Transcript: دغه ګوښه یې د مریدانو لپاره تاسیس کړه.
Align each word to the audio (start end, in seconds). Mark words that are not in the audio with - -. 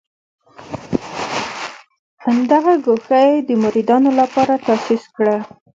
دغه 2.51 2.73
ګوښه 2.85 3.19
یې 3.27 3.35
د 3.47 3.49
مریدانو 3.63 4.09
لپاره 4.19 4.53
تاسیس 4.67 5.03
کړه. 5.15 5.35